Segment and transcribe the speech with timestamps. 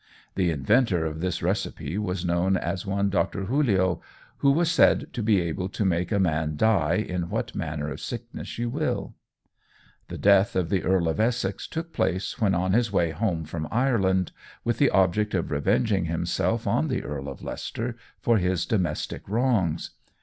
[0.33, 3.45] The inventor of this recipe was known as one Dr.
[3.45, 4.01] Julio,
[4.37, 7.99] who was said to be able to make a man dye in what manner of
[8.01, 9.13] sickness you will."
[10.07, 13.67] The death of the Earl of Essex took place when on his way home from
[13.69, 14.31] Ireland,
[14.63, 19.91] with the object of revenging himself on the Earl of Leicester for his domestic wrongs.